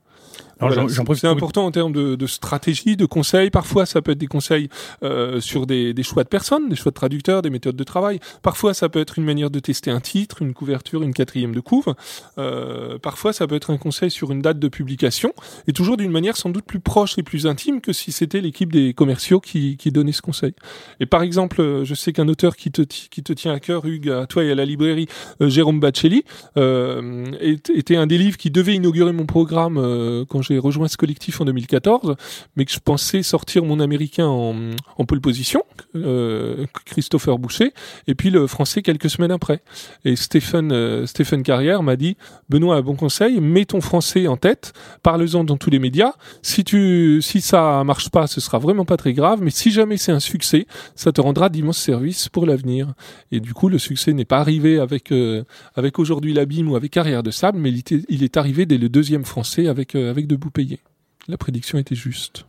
[0.61, 3.51] Voilà, c'est important en termes de, de, stratégie, de conseils.
[3.51, 4.69] Parfois, ça peut être des conseils
[5.03, 8.21] euh, sur des, des, choix de personnes, des choix de traducteurs, des méthodes de travail.
[8.43, 11.61] Parfois, ça peut être une manière de tester un titre, une couverture, une quatrième de
[11.61, 11.95] couve.
[12.39, 15.33] Euh, parfois, ça peut être un conseil sur une date de publication,
[15.67, 18.73] et toujours d'une manière sans doute plus proche et plus intime que si c'était l'équipe
[18.73, 20.55] des commerciaux qui, qui donnait ce conseil.
[21.01, 24.11] Et par exemple, je sais qu'un auteur qui te, qui te tient à cœur, Hugues,
[24.11, 25.07] à toi et à la librairie,
[25.41, 26.25] euh, Jérôme Bacelli,
[26.57, 30.97] euh, était un des livres qui devait inaugurer mon programme euh, quand j'ai rejoint ce
[30.97, 32.17] collectif en 2014,
[32.57, 34.55] mais que je pensais sortir mon américain en,
[34.97, 35.63] en pole position,
[35.95, 37.73] euh, Christopher Boucher,
[38.07, 39.63] et puis le français quelques semaines après.
[40.05, 41.07] Et Stéphane, euh,
[41.45, 42.17] Carrière m'a dit,
[42.49, 46.15] Benoît, bon conseil, mets ton français en tête, parle-en dans tous les médias.
[46.43, 49.97] Si tu, si ça marche pas, ce sera vraiment pas très grave, mais si jamais
[49.97, 52.93] c'est un succès, ça te rendra d'immenses services pour l'avenir.
[53.33, 56.93] Et du coup, le succès n'est pas arrivé avec, euh, avec aujourd'hui l'abîme ou avec
[56.93, 60.27] Carrière de Sable, mais il, il est arrivé dès le deuxième français avec, euh, avec
[60.39, 60.79] Debout payé.
[61.27, 62.47] La prédiction était juste.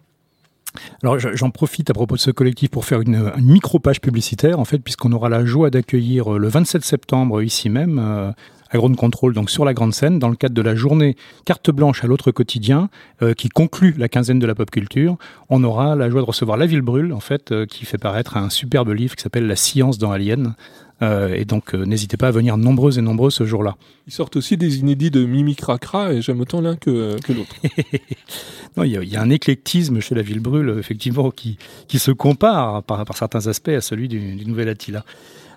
[1.02, 4.65] Alors j'en profite à propos de ce collectif pour faire une, une micro-page publicitaire, en
[4.65, 8.32] fait, puisqu'on aura la joie d'accueillir le 27 septembre ici même, euh,
[8.69, 11.71] à Ground Control, donc sur la grande scène, dans le cadre de la journée carte
[11.71, 12.89] blanche à l'autre quotidien,
[13.23, 15.17] euh, qui conclut la quinzaine de la pop culture.
[15.49, 18.38] On aura la joie de recevoir La Ville Brûle, en fait, euh, qui fait paraître
[18.38, 20.54] un superbe livre qui s'appelle La science dans Alien,
[21.02, 23.78] euh, et donc, euh, n'hésitez pas à venir nombreux et nombreux ce jour-là.
[24.08, 27.56] Ils sortent aussi des inédits de Mimi Cracra et j'aime autant l'un que, que l'autre.
[28.78, 31.58] non, il y, a, il y, a un éclectisme chez la Ville Brûle, effectivement, qui,
[31.88, 35.06] qui se compare par, par certains aspects à celui du, du Nouvel Attila.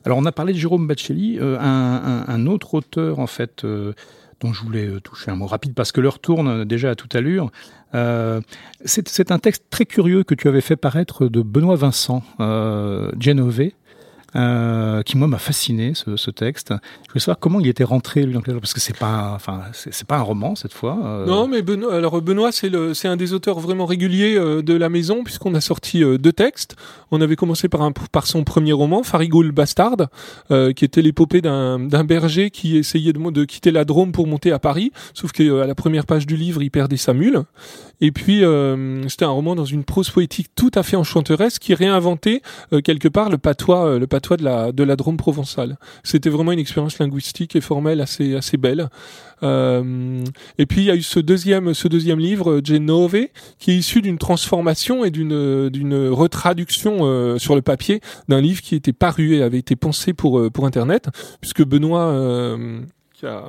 [0.05, 3.65] Alors, on a parlé de Jérôme Bacelli, euh, un, un, un, autre auteur, en fait,
[3.65, 7.51] dont je voulais toucher un mot rapide parce que l'heure tourne déjà à toute allure.
[7.95, 8.41] Euh,
[8.85, 13.75] c'est un texte très curieux que tu avais fait paraître de Benoît Vincent, euh, Genové,
[14.35, 16.73] euh, qui moi m'a fasciné ce, texte.
[17.05, 19.65] Je voulais savoir comment il était rentré lui dans le parce que c'est pas, enfin
[19.73, 20.99] c'est pas un roman cette fois.
[21.05, 21.27] Euh...
[21.27, 25.23] Non, mais Benoît, alors Benoît c'est un des auteurs vraiment réguliers euh, de la maison
[25.23, 26.77] puisqu'on a sorti deux textes.
[27.11, 30.09] On avait commencé par un, par son premier roman, Farigoule Bastard,
[30.49, 34.59] qui était l'épopée d'un, berger qui essayait de, de quitter la Drôme pour monter à
[34.59, 37.43] Paris, sauf que à la première page du livre il perdait sa mule.
[38.01, 38.43] Et puis
[39.09, 42.41] c'était un roman dans une prose poétique tout à fait enchanteresse qui réinventait
[42.83, 45.77] quelque part le patois, le patois de la de la Drôme provençale.
[46.03, 48.89] C'était vraiment une expérience linguistique et formelle assez assez belle.
[49.43, 50.25] Euh,
[50.59, 53.27] et puis il y a eu ce deuxième ce deuxième livre Genove
[53.59, 58.63] qui est issu d'une transformation et d'une d'une retraduction euh, sur le papier d'un livre
[58.63, 61.09] qui était paru et avait été pensé pour pour internet
[61.41, 62.81] puisque Benoît euh,
[63.13, 63.45] qui a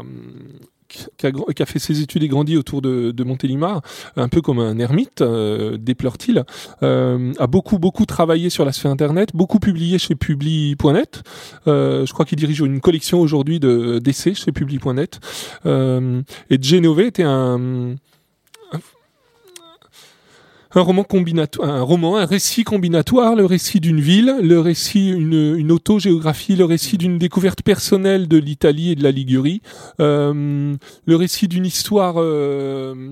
[1.18, 3.82] qui, a, fait ses études et grandi autour de, de Montélimar,
[4.16, 6.44] un peu comme un ermite, euh, déplore-t-il,
[6.82, 11.24] euh, a beaucoup beaucoup travaillé sur la sphère internet, beaucoup publié chez Publi.net.
[11.68, 15.20] Euh, je crois qu'il dirige une collection aujourd'hui de d'essais chez Publi.net.
[15.66, 17.96] Euh, et Genove était un
[20.76, 25.56] un roman combinatoire, un roman, un récit combinatoire, le récit d'une ville, le récit une,
[25.58, 29.62] une autogéographie, le récit d'une découverte personnelle de l'Italie et de la Ligurie,
[30.00, 33.12] euh, le récit d'une histoire euh,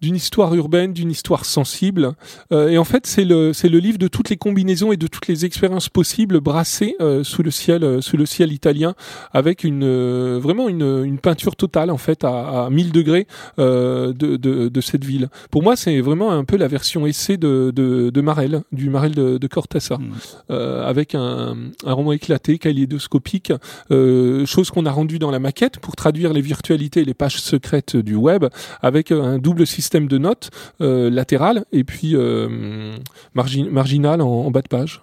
[0.00, 2.12] d'une histoire urbaine, d'une histoire sensible.
[2.52, 5.06] Euh, et en fait, c'est le c'est le livre de toutes les combinaisons et de
[5.06, 8.94] toutes les expériences possibles brassées euh, sous le ciel euh, sous le ciel italien,
[9.32, 13.26] avec une euh, vraiment une, une peinture totale en fait à, à 1000 degrés
[13.58, 15.28] de, de, de cette ville.
[15.50, 19.14] Pour moi, c'est vraiment un peu la version essai de de, de Marel, du Marel
[19.14, 20.52] de, de Cortassa, mmh.
[20.52, 23.52] avec un, un roman éclaté, kaléidoscopique,
[23.90, 27.96] chose qu'on a rendu dans la maquette pour traduire les virtualités et les pages secrètes
[27.96, 28.46] du web,
[28.82, 30.50] avec un double système système de notes
[30.80, 32.94] euh, latéral et puis euh,
[33.34, 35.02] margin, marginal en, bas de page.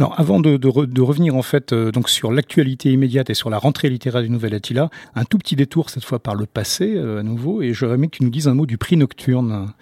[0.00, 3.34] Alors, avant de, de, re, de revenir en fait euh, donc sur l'actualité immédiate et
[3.34, 6.46] sur la rentrée littéraire du Nouvel Attila, un tout petit détour cette fois par le
[6.46, 9.72] passé à nouveau, et aimé que tu nous dises un mot du prix nocturne.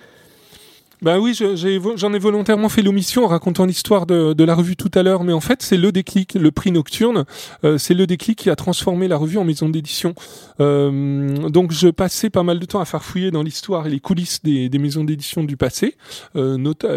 [1.02, 4.90] Ben oui, j'en ai, ai, volontairement fait l'omission en racontant l'histoire de, la revue tout
[4.94, 7.24] à l'heure, mais en fait c'est le déclic, le prix nocturne,
[7.64, 10.14] euh, c'est le déclic qui a transformé la revue en maison d'édition.
[10.60, 14.42] Euh, donc je passais pas mal de temps à farfouiller dans l'histoire et les coulisses
[14.42, 15.96] des, maisons d'édition du passé,
[16.36, 16.88] euh, nota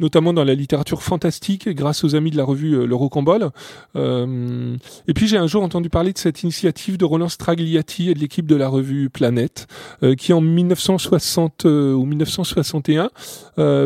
[0.00, 3.50] notamment dans la littérature fantastique grâce aux amis de la revue euh, Le Rocambole.
[3.96, 4.76] Euh,
[5.08, 8.18] et puis j'ai un jour entendu parler de cette initiative de Roland Stragliati et de
[8.18, 9.66] l'équipe de la revue Planète,
[10.02, 13.08] euh, qui en 1960 ou 1961 euh,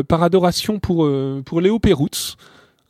[0.03, 2.35] par adoration pour, euh, pour Léo Perutz,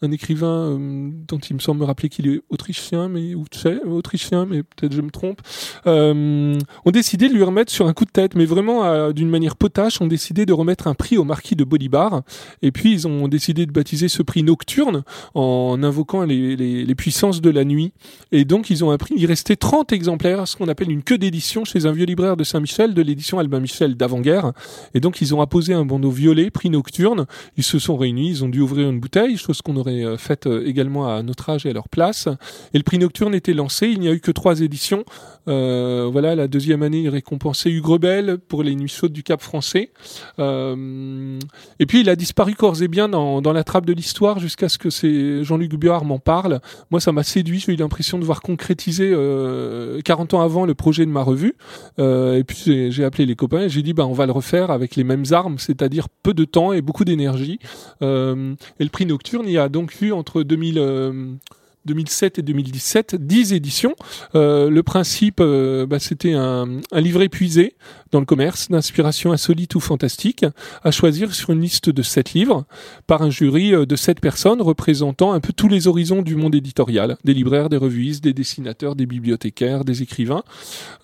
[0.01, 3.45] un écrivain euh, dont il me semble me rappeler qu'il est autrichien, mais ou
[3.89, 5.41] autrichien, mais peut-être je me trompe,
[5.87, 9.29] euh, ont décidé de lui remettre sur un coup de tête, mais vraiment euh, d'une
[9.29, 12.21] manière potache, ont décidé de remettre un prix au marquis de Bolibar,
[12.61, 17.41] et puis ils ont décidé de baptiser ce prix nocturne en invoquant les, les, puissances
[17.41, 17.93] de la nuit,
[18.31, 21.65] et donc ils ont imprimé, il restait 30 exemplaires, ce qu'on appelle une queue d'édition
[21.65, 24.53] chez un vieux libraire de Saint-Michel, de l'édition Albin Michel d'avant-guerre,
[24.93, 27.25] et donc ils ont apposé un bandeau violet, prix nocturne,
[27.57, 30.47] ils se sont réunis, ils ont dû ouvrir une bouteille, chose qu'on aurait euh, faites
[30.47, 32.27] euh, également à notre âge et à leur place.
[32.73, 33.87] Et le prix Nocturne était lancé.
[33.87, 35.03] Il n'y a eu que trois éditions.
[35.47, 39.41] Euh, voilà, la deuxième année, il récompensait Hugues Rebelle pour les Nuits chaudes du Cap
[39.41, 39.91] français.
[40.37, 44.77] Et puis, il a disparu corps et bien dans, la trappe de l'histoire jusqu'à ce
[44.77, 46.61] que Jean-Luc Biard m'en parle.
[46.91, 47.59] Moi, ça m'a séduit.
[47.59, 51.55] J'ai eu l'impression de voir concrétiser euh, 40 ans avant le projet de ma revue.
[51.97, 54.95] Et puis, j'ai appelé les copains et j'ai dit, bah, on va le refaire avec
[54.95, 57.59] les mêmes armes, c'est-à-dire peu de temps et beaucoup d'énergie.
[58.01, 61.37] Et le prix Nocturne, il y a donc donc entre 2000,
[61.85, 63.95] 2007 et 2017 10 éditions.
[64.35, 67.75] Euh, le principe, euh, bah, c'était un, un, livre épuisé
[68.11, 70.45] dans le commerce d'inspiration insolite ou fantastique,
[70.83, 72.65] à choisir sur une liste de 7 livres
[73.07, 76.55] par un jury euh, de 7 personnes représentant un peu tous les horizons du monde
[76.55, 80.43] éditorial, des libraires, des revuistes, des dessinateurs, des bibliothécaires, des écrivains.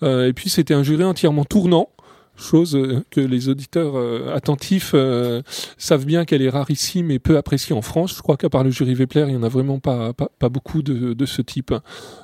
[0.02, 1.88] Euh, et puis c'était un jury entièrement tournant
[2.36, 5.42] chose euh, que les auditeurs euh, attentifs euh,
[5.78, 8.14] savent bien qu'elle est rarissime et peu appréciée en France.
[8.16, 10.82] Je crois qu'à part le jury Vepler, il y en a vraiment pas pas, beaucoup
[10.82, 11.74] de, de ce type.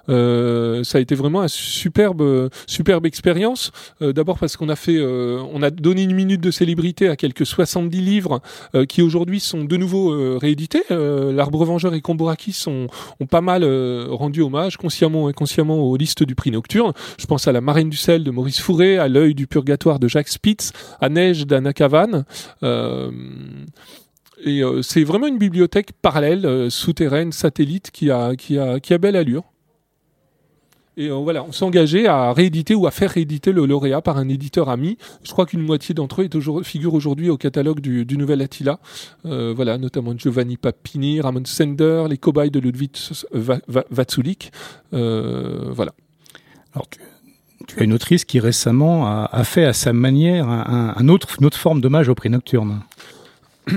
[0.08, 3.72] Ça a été vraiment une superbe superbe expérience.
[4.00, 8.00] D'abord parce qu'on a fait, on a donné une minute de célébrité à quelques 70
[8.00, 8.40] livres
[8.88, 10.82] qui aujourd'hui sont de nouveau réédités.
[10.90, 12.86] L'Arbre Vengeur et Komboraki sont
[13.20, 13.64] ont pas mal
[14.08, 16.92] rendu hommage consciemment ou inconsciemment aux listes du prix Nocturne.
[17.18, 20.08] Je pense à La Marine du sel de Maurice Fourré, à L'œil du purgatoire de
[20.08, 22.24] Jacques Spitz, à Neige d'Anna Cavan.
[22.62, 23.10] Euh,
[24.44, 28.92] et euh, c'est vraiment une bibliothèque parallèle, euh, souterraine, satellite, qui a, qui a, qui
[28.92, 29.44] a belle allure.
[30.98, 34.28] Et voilà, on s'est engagé à rééditer ou à faire rééditer le lauréat par un
[34.28, 34.98] éditeur ami.
[35.22, 38.78] Je crois qu'une moitié d'entre eux est figure aujourd'hui au catalogue du, Nouvel Attila.
[39.24, 42.90] Voilà, notamment Giovanni Papini, Ramon Sender, les cobayes de Ludwig
[43.32, 44.52] Vatsulik.
[44.90, 45.94] Voilà.
[47.66, 51.46] Tu as une autrice qui récemment a, fait à sa manière un, un autre, une
[51.46, 52.80] autre forme d'hommage au prix nocturne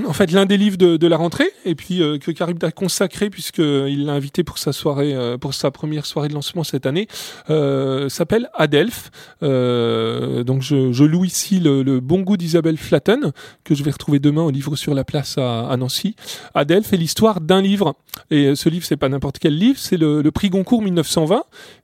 [0.07, 2.71] en fait l'un des livres de, de, la rentrée et puis euh, que Karim a
[2.71, 6.88] consacré puisqu'il l'a invité pour sa soirée euh, pour sa première soirée de lancement cette
[6.88, 7.07] année
[7.51, 9.11] euh, s'appelle Adelph.
[9.43, 13.31] Euh, donc je, je, loue ici le, le bon goût d'Isabelle Flatten
[13.63, 16.15] que je vais retrouver demain au livre sur la place à, à Nancy.
[16.55, 17.95] Adelph est l'histoire d'un livre.
[18.31, 21.43] Et ce livre c'est pas n'importe quel livre c'est le, le, prix Goncourt 1920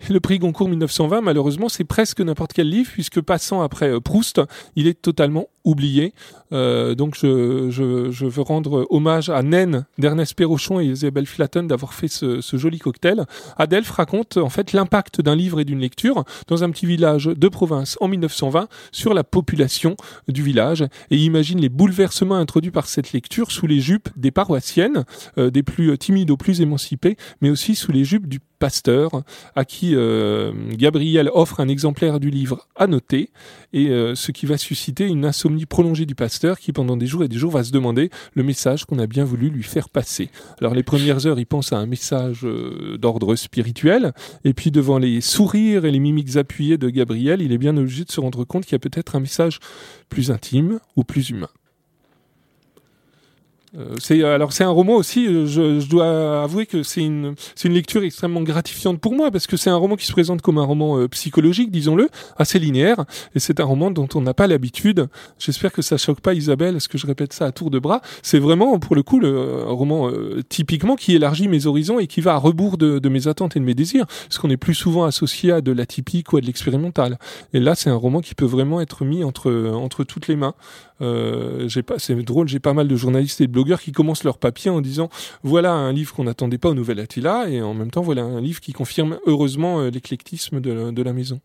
[0.09, 4.41] et le prix Goncourt 1920 malheureusement c'est presque n'importe quel livre puisque passant après Proust
[4.75, 6.13] il est totalement oublié.
[6.53, 11.67] Euh, donc je, je, je, veux rendre hommage à Naine d'Ernest Perrochon et Isabelle Flatten
[11.67, 13.25] d'avoir fait ce, ce, joli cocktail.
[13.57, 17.47] Adelph raconte en fait l'impact d'un livre et d'une lecture dans un petit village de
[17.47, 19.95] province en 1920 sur la population
[20.27, 25.05] du village et imagine les bouleversements introduits par cette lecture sous les jupes des paroissiennes,
[25.37, 29.23] euh, des plus timides aux plus émancipées, mais aussi sous les jupes du pasteur
[29.55, 33.31] à qui euh, Gabriel offre un exemplaire du livre noter
[33.73, 37.23] et euh, ce qui va susciter une insomnie prolongée du pasteur qui pendant des jours
[37.23, 40.29] et des jours va se demander le message qu'on a bien voulu lui faire passer.
[40.59, 44.99] Alors les premières heures il pense à un message euh, d'ordre spirituel et puis devant
[44.99, 48.43] les sourires et les mimiques appuyées de Gabriel il est bien obligé de se rendre
[48.45, 49.59] compte qu'il y a peut-être un message
[50.07, 51.49] plus intime ou plus humain.
[53.77, 55.25] Euh, c'est alors c'est un roman aussi.
[55.27, 59.31] Euh, je, je dois avouer que c'est une c'est une lecture extrêmement gratifiante pour moi
[59.31, 62.59] parce que c'est un roman qui se présente comme un roman euh, psychologique, disons-le, assez
[62.59, 63.05] linéaire.
[63.33, 65.07] Et c'est un roman dont on n'a pas l'habitude.
[65.39, 68.01] J'espère que ça choque pas Isabelle, est-ce que je répète ça à tour de bras.
[68.23, 70.11] C'est vraiment pour le coup le un roman
[70.49, 73.59] typiquement qui élargit mes horizons et qui va à rebours de, de mes attentes et
[73.59, 76.45] de mes désirs, parce qu'on est plus souvent associé à de l'atypique ou à de
[76.45, 77.17] l'expérimental.
[77.53, 80.53] Et là, c'est un roman qui peut vraiment être mis entre entre toutes les mains.
[81.01, 84.23] Euh, j'ai pas, c'est drôle, j'ai pas mal de journalistes et de blogueurs qui commencent
[84.23, 85.09] leur papier en disant
[85.43, 88.41] voilà un livre qu'on n'attendait pas au Nouvel Attila et en même temps voilà un
[88.41, 91.39] livre qui confirme heureusement euh, l'éclectisme de, de, la maison.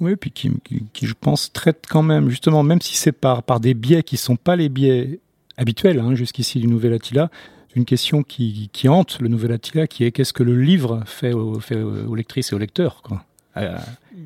[0.00, 0.50] Oui, puis qui,
[0.92, 4.16] qui, je pense traite quand même justement, même si c'est par par des biais qui
[4.16, 5.20] sont pas les biais
[5.56, 7.30] habituels hein, jusqu'ici du Nouvel Attila,
[7.74, 11.32] une question qui, qui hante le Nouvel Attila, qui est qu'est-ce que le livre fait,
[11.32, 13.24] au, fait aux lectrices et aux lecteurs quoi.
[13.56, 13.76] Euh,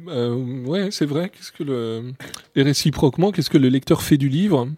[0.09, 1.30] euh, ouais, c'est vrai.
[1.30, 2.12] Qu'est-ce que le
[2.55, 4.68] et réciproquement, qu'est-ce que le lecteur fait du livre?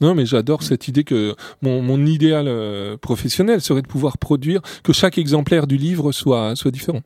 [0.00, 4.92] Non, mais j'adore cette idée que mon, idéal euh, professionnel serait de pouvoir produire que
[4.92, 7.02] chaque exemplaire du livre soit soit différent.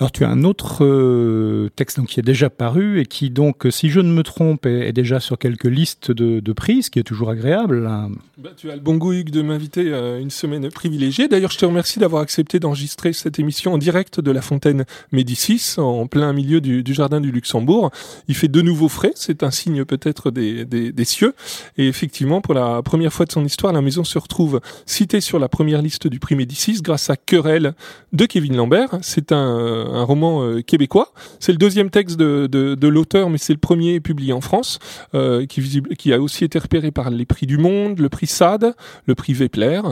[0.00, 3.66] Alors tu as un autre euh, texte donc, qui est déjà paru et qui donc,
[3.70, 7.00] si je ne me trompe, est, déjà sur quelques listes de, de prix, ce qui
[7.00, 7.84] est toujours agréable.
[7.84, 8.10] Hein.
[8.36, 11.26] Bah, tu as le bon goût Hugues de m'inviter euh, une semaine privilégiée.
[11.26, 15.74] D'ailleurs, je te remercie d'avoir accepté d'enregistrer cette émission en direct de la fontaine Médicis,
[15.78, 17.90] en plein milieu du, du, jardin du Luxembourg.
[18.28, 21.34] Il fait de nouveaux frais, c'est un signe peut-être des, des, des, cieux.
[21.76, 25.40] Et effectivement, pour la première fois de son histoire, la maison se retrouve citée sur
[25.40, 27.74] la première liste du prix Médicis grâce à Querelle
[28.12, 28.98] de Kevin Lambert.
[29.02, 31.12] C'est un un roman euh, québécois.
[31.40, 34.78] C'est le deuxième texte de, l'auteur, mais c'est le premier publié en France,
[35.14, 38.74] euh, qui, a aussi été repéré par les prix du Monde, le prix SAD,
[39.06, 39.82] le prix Vepler,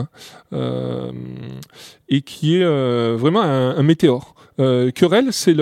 [0.53, 1.11] euh,
[2.09, 4.35] et qui est vraiment un météore.
[4.59, 5.53] Euh, Querelle, c'est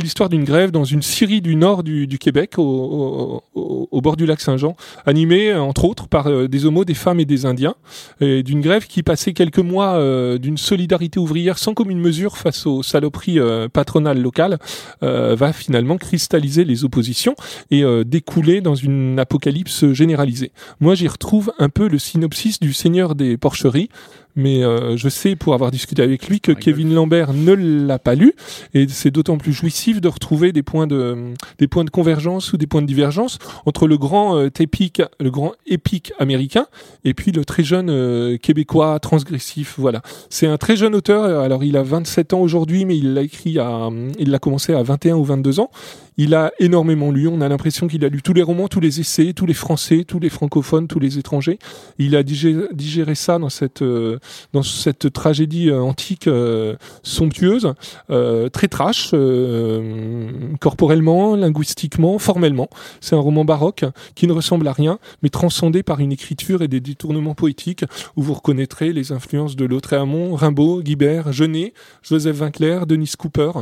[0.00, 4.16] l'histoire d'une grève dans une scierie du nord du, du Québec, au, au, au, bord
[4.16, 4.76] du lac Saint-Jean,
[5.06, 7.74] animée entre autres par euh, des homos, des femmes et des Indiens,
[8.20, 12.66] et d'une grève qui passait quelques mois euh, d'une solidarité ouvrière sans commune mesure face
[12.66, 14.58] aux saloperies euh, patronales locales,
[15.02, 17.34] euh, va finalement cristalliser les oppositions
[17.70, 20.52] et découler dans une apocalypse généralisée.
[20.80, 23.88] Moi, j'y retrouve un peu le synopsis du Seigneur des Porcheries,
[24.36, 28.14] mais euh, je sais pour avoir discuté avec lui que Kevin Lambert ne l'a pas
[28.14, 28.34] lu.
[28.74, 32.56] Et c'est d'autant plus jouissif de retrouver des points de des points de convergence ou
[32.56, 36.66] des points de divergence entre le grand euh, épique le grand épique américain
[37.04, 39.74] et puis le très jeune euh, québécois transgressif.
[39.78, 40.02] Voilà.
[40.30, 41.40] C'est un très jeune auteur.
[41.40, 44.82] Alors il a 27 ans aujourd'hui mais il l'a écrit à il l'a commencé à
[44.82, 45.70] 21 ou 22 ans
[46.16, 47.28] il a énormément lu.
[47.28, 50.04] On a l'impression qu'il a lu tous les romans, tous les essais, tous les français,
[50.06, 51.58] tous les francophones, tous les étrangers.
[51.98, 54.18] Il a digéré, ça dans cette euh,
[54.52, 57.74] dans cette tragédie euh, antique euh, somptueuse,
[58.52, 59.14] très trash,
[60.60, 62.68] corporellement, linguistiquement, formellement.
[63.00, 63.84] C'est un roman baroque
[64.14, 67.84] qui ne ressemble à rien, mais transcendé par une écriture et des détournements poétiques
[68.16, 73.52] où vous reconnaîtrez les influences de Lautréamont, Rimbaud, Guibert, Genet, Joseph Vinclair, Denis Cooper,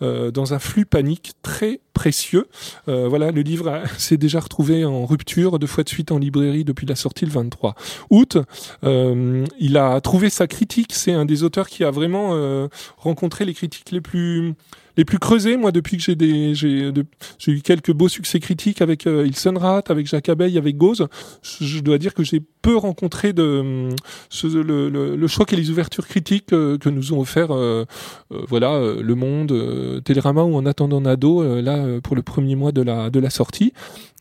[0.00, 2.46] dans un flux panique très précieux.
[2.86, 6.62] Euh, voilà, le livre s'est déjà retrouvé en rupture deux fois de suite en librairie
[6.62, 7.74] depuis la sortie le 23
[8.10, 8.38] août.
[8.84, 10.92] Euh, il a trouvé sa critique.
[10.92, 12.68] C'est un des auteurs qui a vraiment euh,
[12.98, 14.54] rencontré les critiques les plus
[14.98, 19.84] les plus creusés, moi, depuis que j'ai eu quelques beaux succès critiques avec euh, Ilsenrat,
[19.88, 21.06] avec Jacques Abeille, avec Gauze.
[21.42, 23.90] Je, dois dire que j'ai peu rencontré de
[24.28, 27.84] ce, le, le, le, choc et les ouvertures critiques euh, que nous ont offert, euh,
[28.32, 32.82] euh voilà, Le Monde, Télérama ou En attendant Nado, là, pour le premier mois de
[32.82, 33.72] la de la sortie.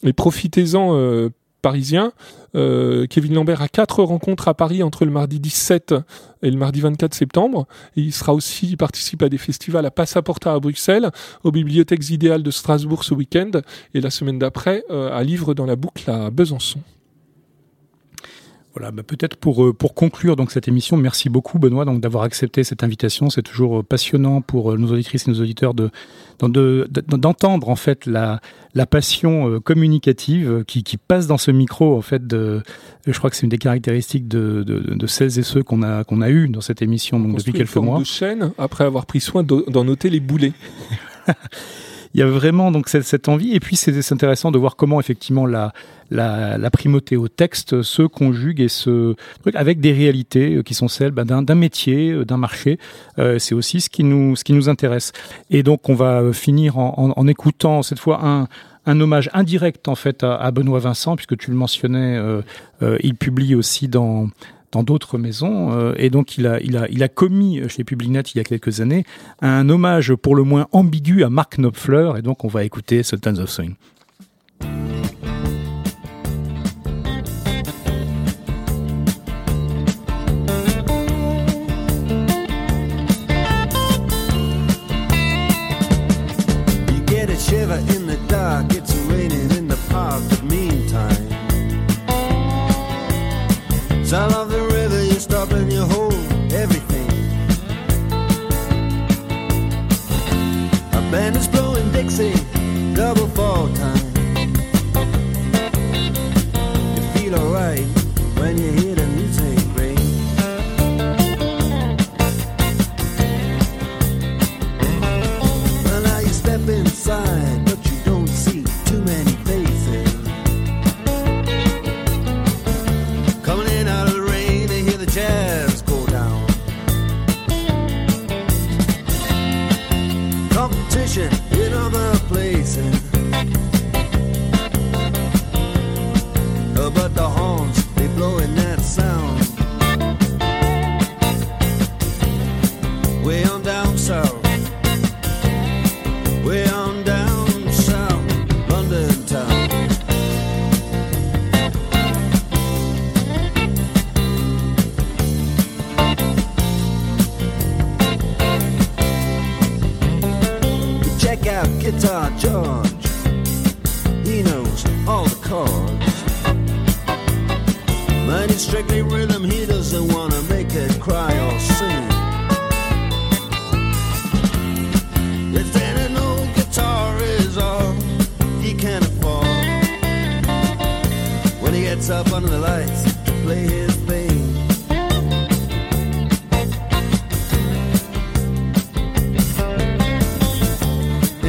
[0.03, 1.30] Et profitez-en
[1.62, 2.14] parisien.
[2.55, 5.95] Euh, Kevin Lambert a quatre rencontres à Paris entre le mardi 17
[6.43, 7.68] et le mardi 24 septembre.
[7.95, 11.12] Il sera aussi il participe à des festivals à Passaporta à Bruxelles,
[11.43, 13.51] aux bibliothèques idéales de Strasbourg ce week-end
[13.93, 16.80] et la semaine d'après euh, à Livre dans la boucle à Besançon.
[18.78, 22.23] Voilà, bah, peut-être pour euh, pour conclure donc cette émission, merci beaucoup Benoît donc d'avoir
[22.23, 23.32] accepté cette invitation.
[23.32, 25.89] C'est toujours euh, passionnant pour euh, nos auditrices et nos auditeurs de
[26.39, 28.39] d'entendre en fait la
[28.75, 32.61] la passion communicative qui, qui passe dans ce micro en fait de
[33.07, 36.03] je crois que c'est une des caractéristiques de, de, de celles et ceux qu'on a
[36.03, 37.97] qu'on a eu dans cette émission donc depuis quelques mois.
[37.97, 40.53] De chaîne après avoir pris soin d'en noter les boulets.
[42.18, 43.53] il y a vraiment donc cette, envie.
[43.53, 45.72] Et puis c'est intéressant de voir comment effectivement la,
[46.09, 49.15] la, la, primauté au texte se conjugue et se
[49.53, 52.80] avec des réalités euh, qui sont celles ben, d'un métier, euh, d'un marché.
[53.20, 55.13] Euh, c'est aussi ce qui nous ce qui nous intéresse.
[55.51, 58.47] Et donc on va finir en, en, écoutant cette fois un
[58.88, 62.18] un hommage indirect en fait à, Benoît Vincent puisque tu le mentionnais,
[63.01, 64.30] il publie aussi dans
[64.72, 65.72] dans d'autres maisons.
[65.72, 68.43] Euh, et donc, il a, il, a, il a commis chez Publinet il y a
[68.43, 69.05] quelques années
[69.41, 72.13] un hommage pour le moins ambigu à Mark Knopfler.
[72.18, 73.76] Et donc, on va écouter Sultans of Swing.
[94.30, 94.47] the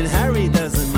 [0.06, 0.97] Harry doesn't